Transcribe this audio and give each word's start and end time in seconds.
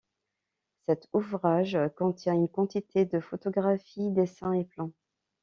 Cet 0.87 1.07
ouvrage 1.13 1.77
contient 1.95 2.33
une 2.33 2.47
quantité 2.47 3.05
de 3.05 3.19
photographies, 3.19 4.09
dessins 4.09 4.53
et 4.53 4.65
plans. 4.65 4.89